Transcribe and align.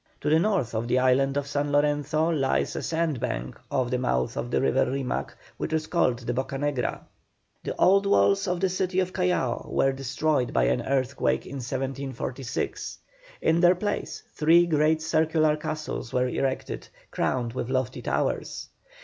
To 0.21 0.31
the 0.31 0.39
north 0.39 0.73
of 0.73 0.87
the 0.87 0.97
island 0.97 1.37
of 1.37 1.45
San 1.45 1.71
Lorenzo 1.71 2.29
lies 2.29 2.75
a 2.75 2.81
sandbank, 2.81 3.55
off 3.69 3.91
the 3.91 3.99
mouth 3.99 4.35
of 4.35 4.49
the 4.49 4.59
river 4.59 4.89
Rimac, 4.89 5.37
which 5.57 5.73
is 5.73 5.85
called 5.85 6.17
the 6.17 6.33
Bocanegra. 6.33 7.01
The 7.63 7.75
old 7.75 8.07
walls 8.07 8.47
of 8.47 8.59
the 8.61 8.69
city 8.69 8.99
of 8.99 9.13
Callao 9.13 9.69
were 9.69 9.91
destroyed 9.93 10.53
by 10.53 10.63
an 10.63 10.81
earthquake 10.81 11.45
in 11.45 11.57
1746. 11.57 12.97
In 13.43 13.59
their 13.59 13.75
place 13.75 14.23
three 14.33 14.65
great 14.65 15.03
circular 15.03 15.55
castles 15.55 16.11
were 16.11 16.27
erected, 16.27 16.87
crowned 17.11 17.53
with 17.53 17.69
lofty 17.69 18.01
towers. 18.01 18.69